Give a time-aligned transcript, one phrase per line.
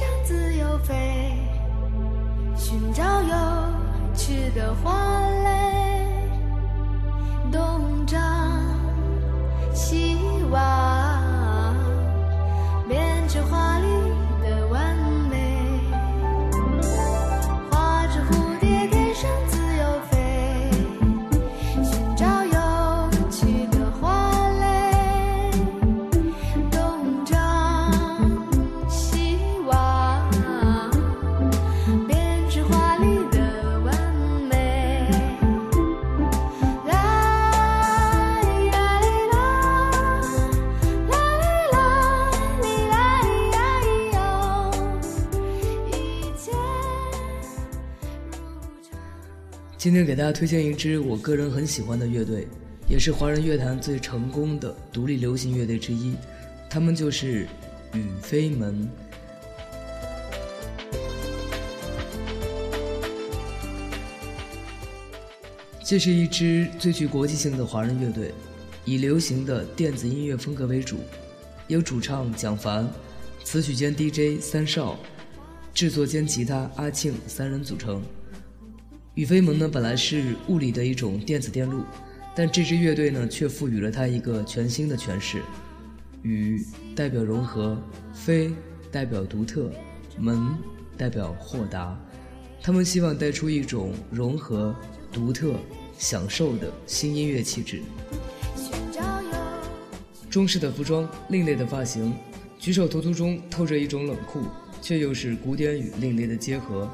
[0.00, 1.36] 想自由飞，
[2.56, 5.29] 寻找有趣的花。
[49.80, 52.46] 今天给大家推荐一支我个人很喜欢的乐队，
[52.86, 56.14] 也是华人乐坛最成功的独立流行乐队之一，
[56.68, 57.48] 他们就是
[57.94, 58.86] 雨飞门。
[65.82, 68.34] 这是一支最具国际性的华人乐队，
[68.84, 70.98] 以流行的电子音乐风格为主，
[71.68, 72.86] 由主唱蒋凡、
[73.44, 75.00] 词曲兼 DJ 三少、
[75.72, 78.02] 制作兼吉他阿庆三人组成。
[79.20, 81.82] 雨飞门呢，本来是物理的一种电子电路，
[82.34, 85.42] 但这支乐队呢，却赋予了它一个全新的诠释。
[86.22, 86.64] 雨
[86.96, 87.78] 代表融合，
[88.14, 88.50] 飞
[88.90, 89.70] 代表独特，
[90.18, 90.40] 门
[90.96, 92.00] 代表豁达。
[92.62, 94.74] 他们希望带出一种融合、
[95.12, 95.52] 独特、
[95.98, 97.82] 享受的新音乐气质。
[100.30, 102.14] 中式的服装，另类的发型，
[102.58, 104.44] 举手投足中透着一种冷酷，
[104.80, 106.90] 却又是古典与另类的结合。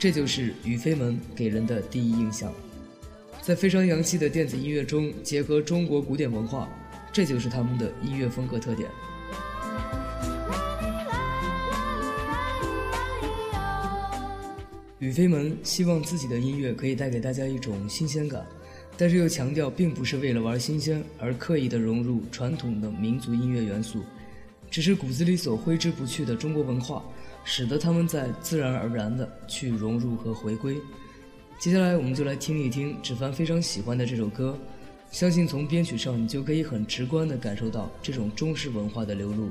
[0.00, 2.50] 这就是雨飞门给人的第一印象，
[3.42, 6.66] 在非常洋气的电子音乐中结合中国古典文化，
[7.12, 8.88] 这就是他们的音乐风格特点。
[15.00, 18.42] 雨飞门希望自己的音乐可以带给大家一种新鲜感，
[18.96, 24.02] 但是又强调并不是为了玩新鲜而刻意的融入传统的民族音乐元素，
[24.70, 27.04] 只是骨子里所挥之不去的中国文化。
[27.44, 30.76] 使得他们在自然而然的去融入和回归。
[31.58, 34.58] 接下来，我们就来听一听芷凡非常喜欢的这首歌，
[35.10, 39.50] 相信从编曲上你就可以很直观的感受到这种中式文化的流露，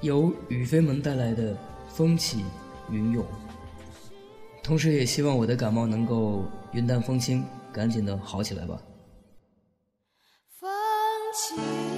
[0.00, 1.56] 由雨飞门带来的
[1.88, 2.44] 风起
[2.90, 3.24] 云涌。
[4.62, 8.80] 同时，也希望我的感冒能够云淡风轻，赶紧的好起来吧。
[10.58, 10.68] 风
[11.34, 11.95] 起。